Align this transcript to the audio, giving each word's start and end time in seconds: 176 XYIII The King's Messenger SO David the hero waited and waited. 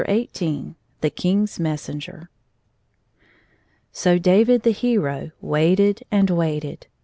176 0.07 0.39
XYIII 0.39 0.75
The 1.01 1.09
King's 1.11 1.59
Messenger 1.59 2.31
SO 3.91 4.17
David 4.17 4.63
the 4.63 4.71
hero 4.71 5.29
waited 5.41 6.03
and 6.09 6.27
waited. 6.31 6.87